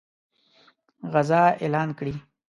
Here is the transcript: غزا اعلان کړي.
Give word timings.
غزا 1.13 1.43
اعلان 1.61 1.89
کړي. 1.99 2.13